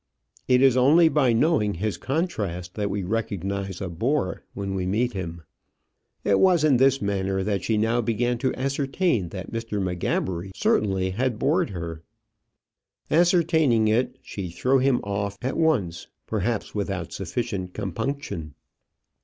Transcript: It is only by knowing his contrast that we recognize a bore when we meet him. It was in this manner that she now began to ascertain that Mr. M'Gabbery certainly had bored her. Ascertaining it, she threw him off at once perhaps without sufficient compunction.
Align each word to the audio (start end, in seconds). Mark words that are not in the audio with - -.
It 0.47 0.63
is 0.63 0.75
only 0.75 1.09
by 1.09 1.31
knowing 1.31 1.75
his 1.75 1.95
contrast 1.97 2.73
that 2.73 2.89
we 2.89 3.03
recognize 3.03 3.79
a 3.81 3.87
bore 3.87 4.41
when 4.55 4.73
we 4.73 4.87
meet 4.87 5.13
him. 5.13 5.43
It 6.23 6.39
was 6.39 6.63
in 6.63 6.77
this 6.77 7.03
manner 7.03 7.43
that 7.43 7.63
she 7.63 7.77
now 7.77 8.01
began 8.01 8.39
to 8.39 8.51
ascertain 8.55 9.29
that 9.29 9.51
Mr. 9.51 9.79
M'Gabbery 9.79 10.53
certainly 10.55 11.11
had 11.11 11.37
bored 11.37 11.69
her. 11.69 12.01
Ascertaining 13.11 13.87
it, 13.89 14.17
she 14.23 14.49
threw 14.49 14.79
him 14.79 15.01
off 15.03 15.37
at 15.39 15.55
once 15.55 16.07
perhaps 16.25 16.73
without 16.73 17.13
sufficient 17.13 17.75
compunction. 17.75 18.55